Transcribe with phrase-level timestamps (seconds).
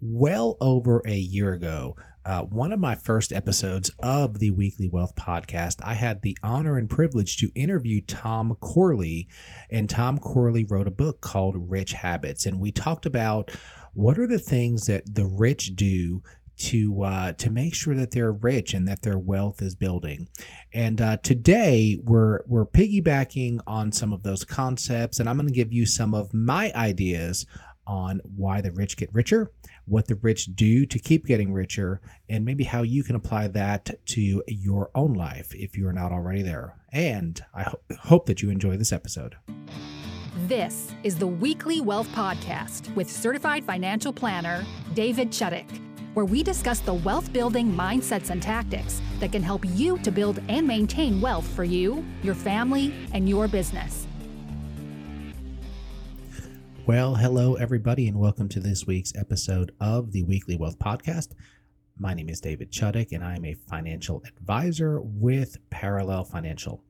[0.00, 5.14] well over a year ago, uh, one of my first episodes of the Weekly Wealth
[5.14, 9.28] Podcast, I had the honor and privilege to interview Tom Corley.
[9.70, 12.44] And Tom Corley wrote a book called Rich Habits.
[12.44, 13.52] And we talked about
[13.94, 16.22] what are the things that the rich do
[16.58, 20.28] to uh, to make sure that they're rich and that their wealth is building.
[20.72, 25.54] And uh, today we're we're piggybacking on some of those concepts, and I'm going to
[25.54, 27.46] give you some of my ideas
[27.86, 29.52] on why the rich get richer,
[29.86, 33.90] what the rich do to keep getting richer, and maybe how you can apply that
[34.06, 36.74] to your own life if you're not already there.
[36.92, 39.36] And I ho- hope that you enjoy this episode.
[40.46, 45.80] This is the Weekly Wealth Podcast with certified financial planner David Chuddick,
[46.14, 50.40] where we discuss the wealth building mindsets and tactics that can help you to build
[50.48, 54.05] and maintain wealth for you, your family, and your business.
[56.86, 61.30] Well, hello, everybody, and welcome to this week's episode of the Weekly Wealth Podcast.
[61.98, 66.84] My name is David Chuddick, and I'm a financial advisor with Parallel Financial.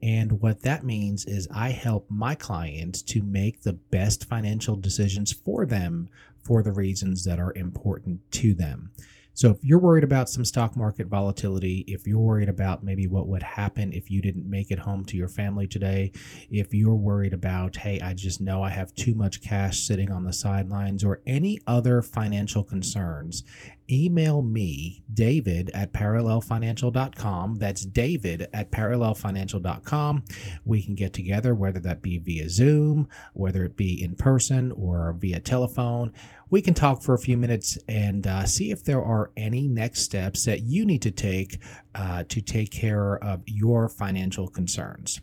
[0.00, 5.32] And what that means is I help my clients to make the best financial decisions
[5.32, 6.08] for them
[6.44, 8.92] for the reasons that are important to them.
[9.34, 13.28] So if you're worried about some stock market volatility, if you're worried about maybe what
[13.28, 16.12] would happen if you didn't make it home to your family today,
[16.50, 20.24] if you're worried about, hey, I just know I have too much cash sitting on
[20.24, 23.44] the sidelines, or any other financial concerns,
[23.90, 27.56] email me, David at parallelfinancial.com.
[27.56, 30.24] That's David at parallelfinancial.com.
[30.64, 35.14] We can get together, whether that be via Zoom, whether it be in person or
[35.18, 36.12] via telephone.
[36.50, 40.00] We can talk for a few minutes and uh, see if there are any next
[40.02, 41.58] steps that you need to take
[41.94, 45.20] uh, to take care of your financial concerns.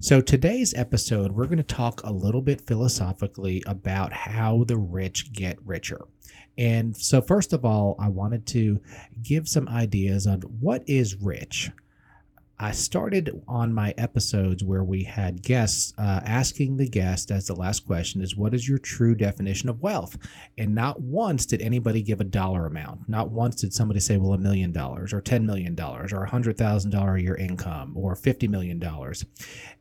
[0.00, 5.32] So, today's episode, we're going to talk a little bit philosophically about how the rich
[5.32, 6.06] get richer.
[6.58, 8.80] And so, first of all, I wanted to
[9.22, 11.70] give some ideas on what is rich.
[12.60, 17.54] I started on my episodes where we had guests uh, asking the guest as the
[17.54, 20.18] last question is, What is your true definition of wealth?
[20.58, 23.08] And not once did anybody give a dollar amount.
[23.08, 27.14] Not once did somebody say, Well, a million dollars or $10 million or a $100,000
[27.14, 28.82] a year income or $50 million.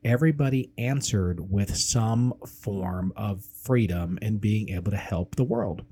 [0.03, 5.83] Everybody answered with some form of freedom and being able to help the world.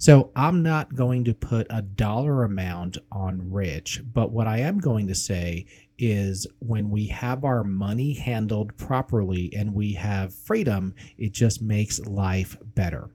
[0.00, 4.78] So I'm not going to put a dollar amount on rich, but what I am
[4.78, 5.66] going to say
[5.98, 11.98] is when we have our money handled properly and we have freedom, it just makes
[12.06, 13.10] life better.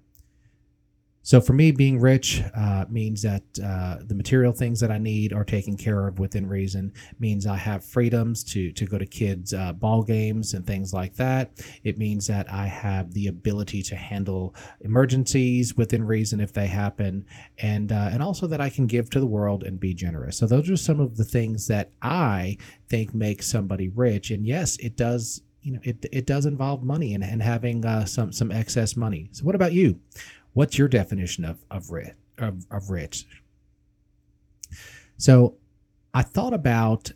[1.25, 5.31] So for me, being rich uh, means that uh, the material things that I need
[5.31, 6.91] are taken care of within reason.
[7.17, 11.15] Means I have freedoms to to go to kids' uh, ball games and things like
[11.15, 11.51] that.
[11.85, 17.25] It means that I have the ability to handle emergencies within reason if they happen,
[17.57, 20.37] and uh, and also that I can give to the world and be generous.
[20.37, 22.57] So those are some of the things that I
[22.89, 24.29] think make somebody rich.
[24.29, 25.41] And yes, it does.
[25.61, 29.29] You know, it, it does involve money and, and having uh, some some excess money.
[29.31, 29.97] So, what about you?
[30.53, 32.13] What's your definition of of rich?
[32.37, 33.25] Of, of rich?
[35.17, 35.57] So,
[36.13, 37.11] I thought about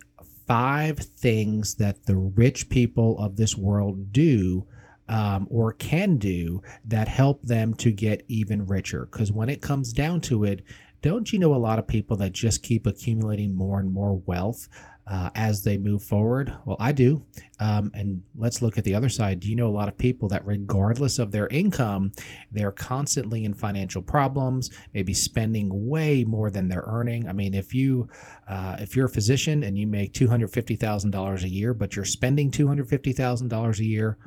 [0.46, 4.66] five things that the rich people of this world do
[5.08, 9.06] um, or can do that help them to get even richer.
[9.06, 10.62] Because when it comes down to it,
[11.00, 14.68] don't you know a lot of people that just keep accumulating more and more wealth
[15.10, 16.54] uh, as they move forward?
[16.64, 17.24] Well, I do.
[17.60, 19.40] Um, and let's look at the other side.
[19.40, 22.12] Do you know a lot of people that, regardless of their income,
[22.52, 27.28] they're constantly in financial problems, maybe spending way more than they're earning?
[27.28, 28.08] I mean, if you
[28.48, 31.72] uh, if you're a physician and you make two hundred fifty thousand dollars a year,
[31.74, 34.18] but you're spending two hundred fifty thousand dollars a year,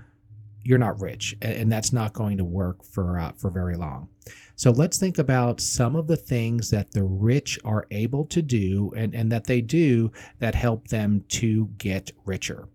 [0.63, 4.07] you're not rich, and that's not going to work for uh, for very long.
[4.55, 8.91] So let's think about some of the things that the rich are able to do
[8.95, 12.67] and, and that they do that help them to get richer.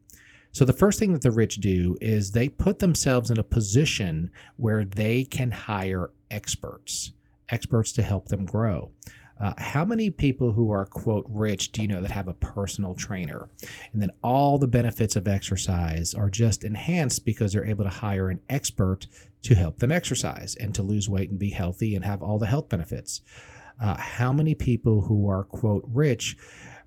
[0.51, 4.31] So, the first thing that the rich do is they put themselves in a position
[4.57, 7.13] where they can hire experts,
[7.51, 8.91] experts to help them grow.
[9.39, 12.95] Uh, how many people who are quote rich do you know that have a personal
[12.95, 13.49] trainer?
[13.93, 18.31] And then all the benefits of exercise are just enhanced because they're able to hire
[18.31, 19.07] an expert
[19.43, 22.47] to help them exercise and to lose weight and be healthy and have all the
[22.47, 23.21] health benefits.
[23.81, 26.37] Uh, how many people who are quote rich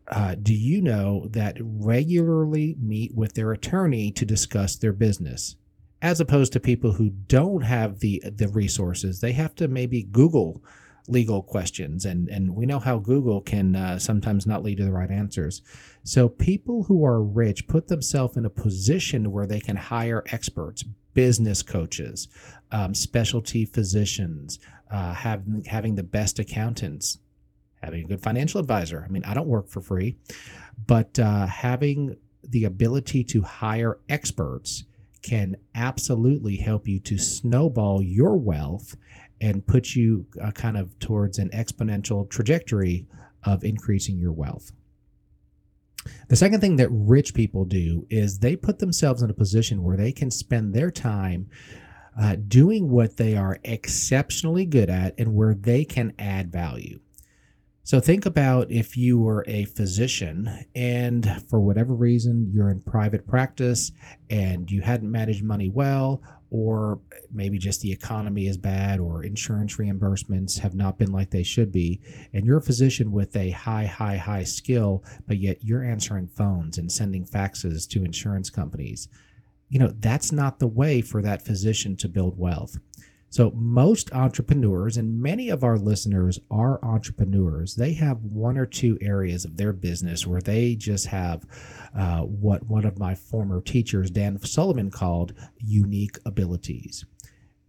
[0.07, 5.55] uh, do you know that regularly meet with their attorney to discuss their business?
[6.01, 10.63] As opposed to people who don't have the the resources they have to maybe google
[11.09, 14.91] legal questions and and we know how google can uh, sometimes not lead to the
[14.91, 15.61] right answers
[16.03, 20.83] so people who are rich put themselves in a position where they can hire experts
[21.13, 22.27] business coaches
[22.71, 24.59] um, specialty physicians
[24.91, 27.19] uh, having having the best accountants,
[27.81, 29.03] having a good financial advisor.
[29.05, 30.17] I mean, I don't work for free,
[30.87, 34.85] but uh, having the ability to hire experts
[35.21, 38.95] can absolutely help you to snowball your wealth
[39.41, 43.07] and put you uh, kind of towards an exponential trajectory
[43.43, 44.71] of increasing your wealth.
[46.29, 49.97] The second thing that rich people do is they put themselves in a position where
[49.97, 51.49] they can spend their time
[52.19, 56.99] uh, doing what they are exceptionally good at and where they can add value.
[57.83, 63.25] So think about if you were a physician and for whatever reason you're in private
[63.25, 63.91] practice
[64.29, 66.99] and you hadn't managed money well, or
[67.31, 71.71] maybe just the economy is bad or insurance reimbursements have not been like they should
[71.71, 72.01] be,
[72.33, 76.77] and you're a physician with a high, high, high skill, but yet you're answering phones
[76.77, 79.07] and sending faxes to insurance companies.
[79.69, 82.75] You know, that's not the way for that physician to build wealth.
[83.31, 88.97] So, most entrepreneurs, and many of our listeners are entrepreneurs, they have one or two
[89.01, 91.45] areas of their business where they just have
[91.95, 97.05] uh, what one of my former teachers, Dan Sullivan, called unique abilities.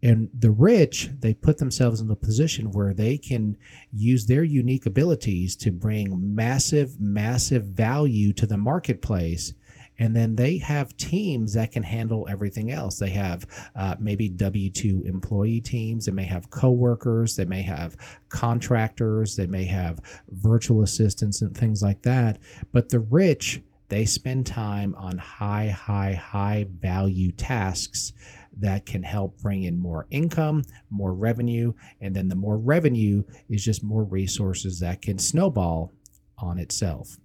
[0.02, 3.58] And the rich, they put themselves in a position where they can
[3.92, 9.52] use their unique abilities to bring massive, massive value to the marketplace
[10.00, 12.98] and then they have teams that can handle everything else.
[12.98, 17.96] They have uh, maybe W 2 employee teams, they may have coworkers, they may have
[18.30, 20.00] contractors, they may have
[20.30, 22.38] virtual assistants and things like that.
[22.72, 28.14] But the rich, they spend time on high, high, high value tasks
[28.58, 33.62] that can help bring in more income, more revenue, and then the more revenue is
[33.62, 35.92] just more resources that can snowball
[36.38, 37.18] on itself.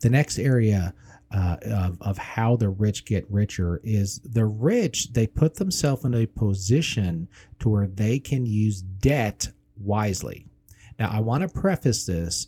[0.00, 0.94] The next area
[1.32, 6.14] uh, of, of how the rich get richer is the rich, they put themselves in
[6.14, 7.28] a position
[7.60, 10.46] to where they can use debt wisely.
[10.98, 12.46] Now, I want to preface this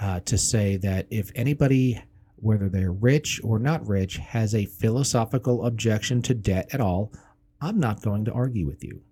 [0.00, 2.02] uh, to say that if anybody,
[2.36, 7.12] whether they're rich or not rich, has a philosophical objection to debt at all,
[7.60, 9.02] I'm not going to argue with you.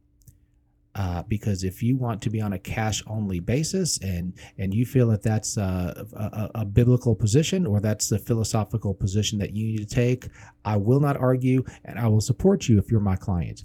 [0.96, 4.86] Uh, because if you want to be on a cash only basis and and you
[4.86, 9.66] feel that that's a, a, a, biblical position or that's the philosophical position that you
[9.66, 10.28] need to take,
[10.64, 13.64] I will not argue and I will support you if you're my client.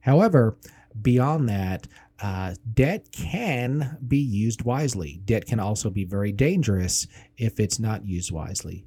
[0.00, 0.58] However,
[1.00, 1.88] beyond that,
[2.20, 5.22] uh, debt can be used wisely.
[5.24, 7.06] Debt can also be very dangerous
[7.38, 8.84] if it's not used wisely.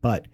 [0.00, 0.26] But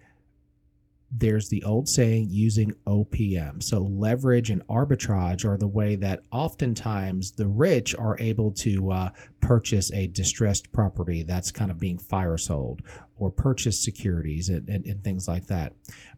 [1.17, 3.63] there's the old saying using OPM.
[3.63, 9.09] So, leverage and arbitrage are the way that oftentimes the rich are able to uh,
[9.39, 12.81] purchase a distressed property that's kind of being fire sold
[13.17, 15.73] or purchase securities and, and, and things like that.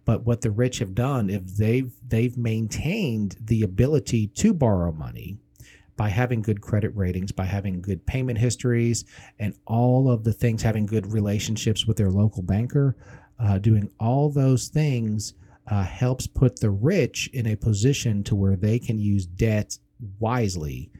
[0.05, 5.37] But what the rich have done, if they've they've maintained the ability to borrow money,
[5.97, 9.03] by having good credit ratings, by having good payment histories,
[9.39, 12.95] and all of the things, having good relationships with their local banker,
[13.39, 15.33] uh, doing all those things
[15.69, 19.77] uh, helps put the rich in a position to where they can use debt
[20.19, 20.91] wisely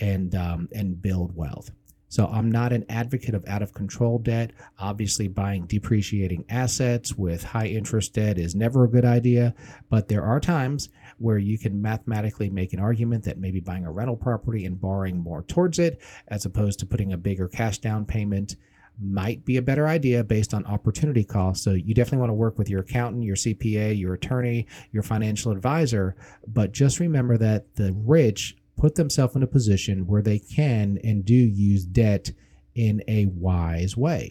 [0.00, 1.70] and um, and build wealth.
[2.08, 4.52] So I'm not an advocate of out of control debt.
[4.78, 9.54] Obviously, buying depreciating assets with high interest debt is never a good idea,
[9.90, 10.88] but there are times
[11.18, 15.18] where you can mathematically make an argument that maybe buying a rental property and borrowing
[15.18, 18.56] more towards it as opposed to putting a bigger cash down payment
[18.98, 21.62] might be a better idea based on opportunity cost.
[21.62, 25.52] So you definitely want to work with your accountant, your CPA, your attorney, your financial
[25.52, 26.16] advisor.
[26.46, 31.24] But just remember that the rich put themselves in a position where they can and
[31.24, 32.30] do use debt
[32.74, 34.30] in a wise way.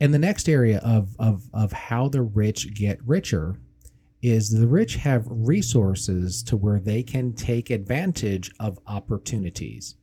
[0.00, 3.58] And the next area of, of, of how the rich get richer
[4.24, 9.96] is the rich have resources to where they can take advantage of opportunities.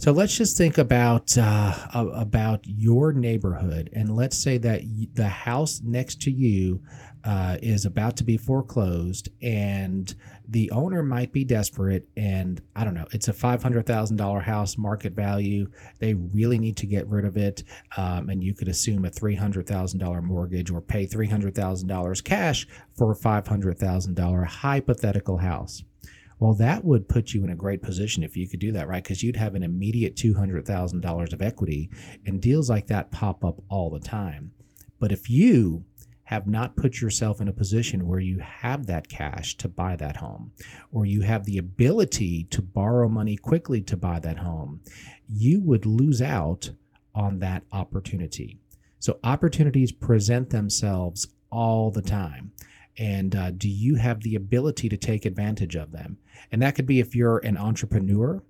[0.00, 4.80] So let's just think about uh, about your neighborhood, and let's say that
[5.12, 6.80] the house next to you
[7.22, 10.14] uh, is about to be foreclosed, and
[10.48, 14.40] the owner might be desperate, and I don't know, it's a five hundred thousand dollar
[14.40, 15.70] house market value.
[15.98, 17.62] They really need to get rid of it,
[17.98, 21.54] um, and you could assume a three hundred thousand dollar mortgage or pay three hundred
[21.54, 22.66] thousand dollars cash
[22.96, 25.84] for a five hundred thousand dollar hypothetical house.
[26.40, 29.02] Well, that would put you in a great position if you could do that, right?
[29.02, 31.90] Because you'd have an immediate $200,000 of equity,
[32.24, 34.50] and deals like that pop up all the time.
[34.98, 35.84] But if you
[36.24, 40.16] have not put yourself in a position where you have that cash to buy that
[40.16, 40.52] home,
[40.90, 44.80] or you have the ability to borrow money quickly to buy that home,
[45.28, 46.70] you would lose out
[47.14, 48.58] on that opportunity.
[48.98, 52.52] So, opportunities present themselves all the time.
[53.00, 56.18] And uh, do you have the ability to take advantage of them?
[56.52, 58.42] And that could be if you're an entrepreneur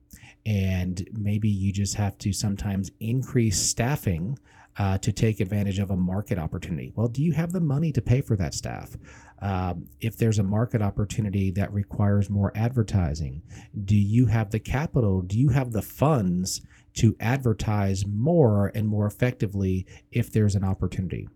[0.44, 4.36] and maybe you just have to sometimes increase staffing
[4.76, 6.92] uh, to take advantage of a market opportunity.
[6.96, 8.96] Well, do you have the money to pay for that staff?
[9.40, 13.42] Um, if there's a market opportunity that requires more advertising,
[13.84, 15.22] do you have the capital?
[15.22, 16.60] Do you have the funds
[16.94, 21.28] to advertise more and more effectively if there's an opportunity?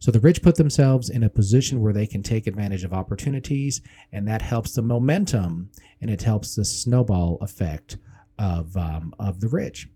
[0.00, 3.82] So the rich put themselves in a position where they can take advantage of opportunities,
[4.12, 7.98] and that helps the momentum and it helps the snowball effect
[8.38, 9.88] of um, of the rich.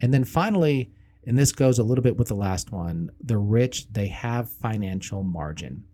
[0.00, 0.90] And then finally,
[1.24, 5.22] and this goes a little bit with the last one, the rich they have financial
[5.22, 5.84] margin.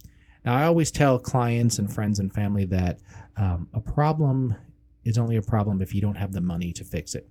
[0.47, 3.01] Now I always tell clients and friends and family that
[3.37, 4.57] um, a problem
[5.05, 7.29] is only a problem if you don't have the money to fix it.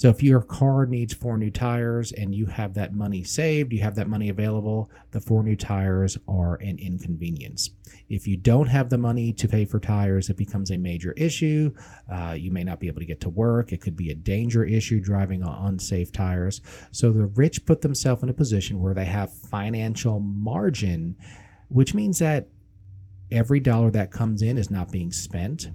[0.00, 3.82] So if your car needs four new tires and you have that money saved, you
[3.82, 7.68] have that money available, the four new tires are an inconvenience.
[8.08, 11.74] If you don't have the money to pay for tires, it becomes a major issue.
[12.10, 13.74] Uh, you may not be able to get to work.
[13.74, 16.62] It could be a danger issue driving on unsafe tires.
[16.92, 21.14] So the rich put themselves in a position where they have financial margin,
[21.68, 22.48] which means that
[23.30, 25.68] every dollar that comes in is not being spent.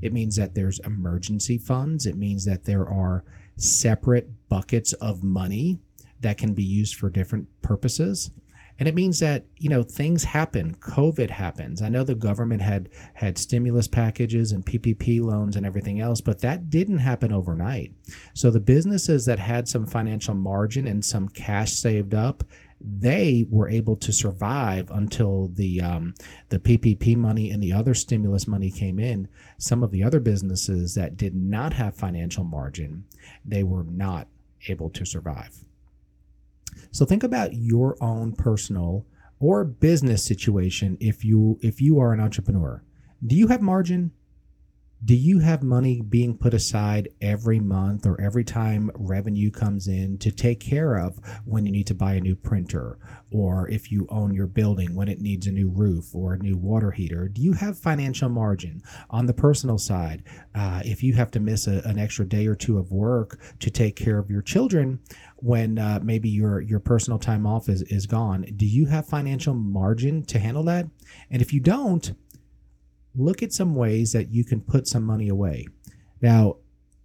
[0.00, 2.06] It means that there's emergency funds.
[2.06, 3.24] It means that there are
[3.56, 5.78] separate buckets of money
[6.20, 8.30] that can be used for different purposes.
[8.78, 10.74] And it means that you know things happen.
[10.76, 11.82] Covid happens.
[11.82, 16.40] I know the government had had stimulus packages and ppp loans and everything else but
[16.40, 17.92] that didn't happen overnight.
[18.34, 22.44] So the businesses that had some financial margin and some cash saved up
[22.84, 26.14] they were able to survive until the um,
[26.48, 29.28] the PPP money and the other stimulus money came in.
[29.58, 33.04] Some of the other businesses that did not have financial margin,
[33.44, 34.28] they were not
[34.68, 35.64] able to survive.
[36.90, 39.06] So think about your own personal
[39.40, 42.82] or business situation if you if you are an entrepreneur.
[43.26, 44.12] Do you have margin?
[45.04, 50.16] Do you have money being put aside every month or every time revenue comes in
[50.18, 52.98] to take care of when you need to buy a new printer
[53.32, 56.56] or if you own your building when it needs a new roof or a new
[56.56, 57.26] water heater?
[57.26, 58.80] Do you have financial margin
[59.10, 60.22] on the personal side
[60.54, 63.70] uh, if you have to miss a, an extra day or two of work to
[63.70, 65.00] take care of your children
[65.36, 68.46] when uh, maybe your your personal time off is, is gone?
[68.54, 70.86] Do you have financial margin to handle that?
[71.28, 72.12] And if you don't
[73.14, 75.66] look at some ways that you can put some money away.
[76.20, 76.56] Now,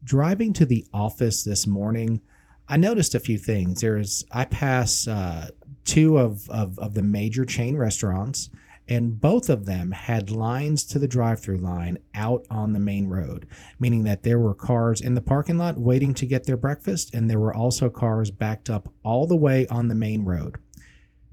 [0.03, 2.21] driving to the office this morning,
[2.67, 3.81] I noticed a few things.
[3.81, 5.49] There's I pass uh,
[5.85, 8.49] two of, of of the major chain restaurants,
[8.87, 13.47] and both of them had lines to the drive-through line out on the main road,
[13.79, 17.29] meaning that there were cars in the parking lot waiting to get their breakfast, and
[17.29, 20.57] there were also cars backed up all the way on the main road.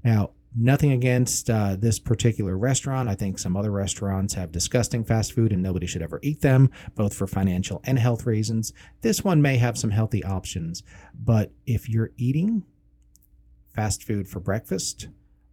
[0.05, 3.09] Now, Nothing against uh, this particular restaurant.
[3.09, 6.71] I think some other restaurants have disgusting fast food and nobody should ever eat them,
[6.95, 8.73] both for financial and health reasons.
[9.01, 12.63] This one may have some healthy options, but if you're eating
[13.75, 15.09] fast food for breakfast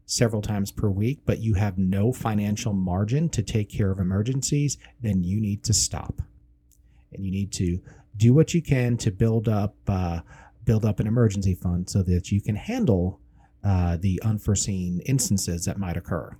[0.05, 4.77] several times per week, but you have no financial margin to take care of emergencies,
[4.99, 6.21] then you need to stop.
[7.13, 7.79] And you need to
[8.17, 10.19] do what you can to build up uh,
[10.63, 13.20] build up an emergency fund so that you can handle
[13.63, 16.35] uh, the unforeseen instances that might occur?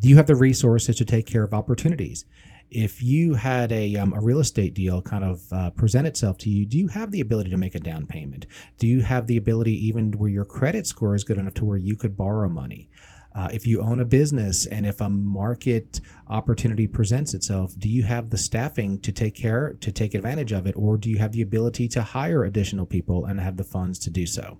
[0.00, 2.24] Do you have the resources to take care of opportunities?
[2.70, 6.50] If you had a, um, a real estate deal kind of uh, present itself to
[6.50, 8.46] you, do you have the ability to make a down payment?
[8.78, 11.76] Do you have the ability, even where your credit score is good enough to where
[11.76, 12.88] you could borrow money?
[13.34, 18.02] Uh, if you own a business and if a market opportunity presents itself, do you
[18.02, 21.32] have the staffing to take care to take advantage of it, or do you have
[21.32, 24.58] the ability to hire additional people and have the funds to do so?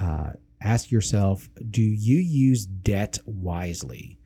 [0.00, 4.18] Uh, ask yourself do you use debt wisely?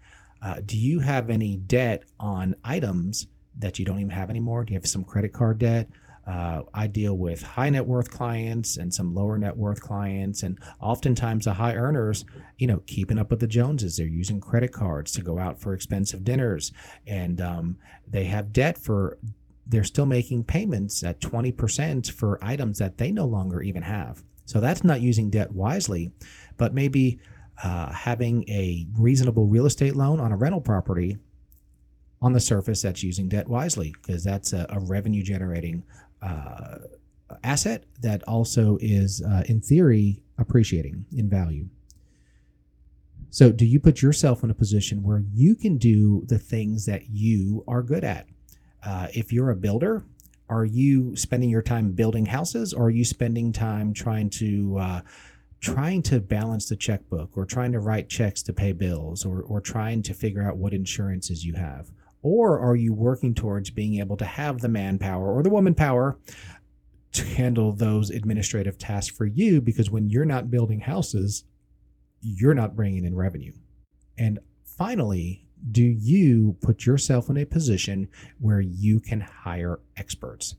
[0.43, 4.65] Uh, do you have any debt on items that you don't even have anymore?
[4.65, 5.89] Do you have some credit card debt?
[6.27, 10.59] Uh, I deal with high net worth clients and some lower net worth clients, and
[10.81, 12.25] oftentimes the high earners,
[12.59, 13.97] you know, keeping up with the Joneses.
[13.97, 16.73] They're using credit cards to go out for expensive dinners,
[17.07, 17.77] and um,
[18.09, 19.19] they have debt for.
[19.67, 24.25] They're still making payments at 20% for items that they no longer even have.
[24.53, 26.13] So that's not using debt wisely,
[26.59, 27.19] but maybe
[27.65, 31.17] uh, having a reasonable real estate loan on a rental property
[32.21, 35.83] on the surface that's using debt wisely because that's a, a revenue generating
[36.21, 36.81] uh,
[37.43, 41.67] asset that also is, uh, in theory, appreciating in value.
[43.31, 47.09] So, do you put yourself in a position where you can do the things that
[47.09, 48.27] you are good at?
[48.85, 50.05] Uh, if you're a builder,
[50.49, 55.01] are you spending your time building houses or are you spending time trying to uh,
[55.63, 59.61] trying to balance the checkbook or trying to write checks to pay bills or, or
[59.61, 61.91] trying to figure out what insurances you have?
[62.21, 66.19] Or are you working towards being able to have the manpower or the woman power
[67.13, 69.61] to handle those administrative tasks for you?
[69.61, 71.45] Because when you're not building houses,
[72.21, 73.53] you're not bringing in revenue.
[74.19, 78.09] And finally, do you put yourself in a position
[78.41, 80.57] where you can hire experts?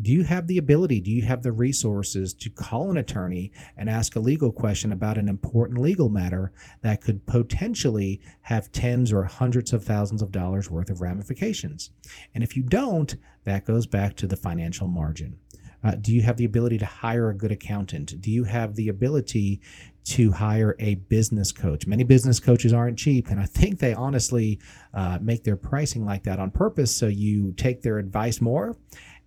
[0.00, 1.00] Do you have the ability?
[1.00, 5.16] Do you have the resources to call an attorney and ask a legal question about
[5.16, 10.70] an important legal matter that could potentially have tens or hundreds of thousands of dollars
[10.70, 11.90] worth of ramifications?
[12.34, 15.38] And if you don't, that goes back to the financial margin.
[15.82, 18.20] Uh, do you have the ability to hire a good accountant?
[18.20, 19.60] Do you have the ability
[20.06, 21.86] to hire a business coach?
[21.86, 24.60] Many business coaches aren't cheap, and I think they honestly
[24.94, 28.76] uh, make their pricing like that on purpose so you take their advice more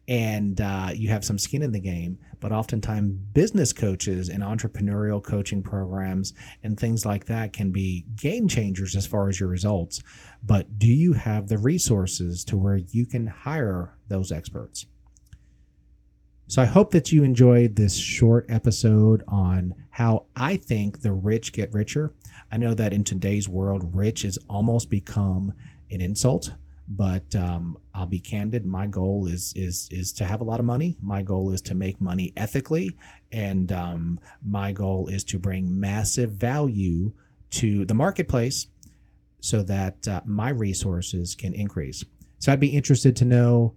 [0.10, 2.18] and uh, you have some skin in the game.
[2.40, 6.34] But oftentimes, business coaches and entrepreneurial coaching programs
[6.64, 10.02] and things like that can be game changers as far as your results.
[10.42, 14.88] But do you have the resources to where you can hire those experts?
[16.50, 21.54] So I hope that you enjoyed this short episode on how I think the rich
[21.54, 22.12] get richer.
[22.52, 25.54] I know that in today's world, rich has almost become
[25.92, 26.52] an insult
[26.90, 28.66] but um, I'll be candid.
[28.66, 30.98] My goal is is is to have a lot of money.
[31.02, 32.98] My goal is to make money ethically,
[33.32, 37.12] and um, my goal is to bring massive value
[37.52, 38.66] to the marketplace,
[39.40, 42.04] so that uh, my resources can increase.
[42.40, 43.76] So I'd be interested to know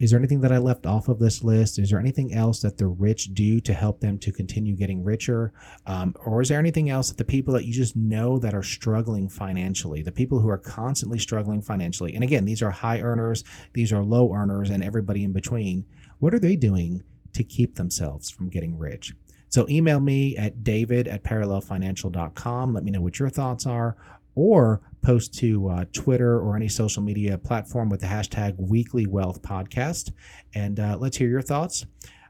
[0.00, 1.78] is there anything that I left off of this list?
[1.78, 5.52] Is there anything else that the rich do to help them to continue getting richer?
[5.86, 8.62] Um, or is there anything else that the people that you just know that are
[8.62, 12.14] struggling financially, the people who are constantly struggling financially?
[12.14, 15.84] And again, these are high earners, these are low earners, and everybody in between.
[16.18, 19.14] What are they doing to keep themselves from getting rich?
[19.48, 22.74] So email me at david at parallelfinancial.com.
[22.74, 23.96] Let me know what your thoughts are
[24.34, 29.42] or post to uh, Twitter or any social media platform with the hashtag Weekly Wealth
[29.42, 30.12] Podcast.
[30.54, 31.86] And uh, let's hear your thoughts.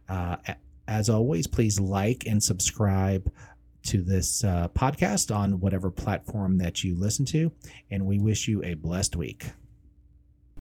[0.09, 0.37] Uh,
[0.89, 3.31] as always, please like and subscribe
[3.85, 7.53] to this uh, podcast on whatever platform that you listen to.
[7.91, 9.47] And we wish you a blessed week.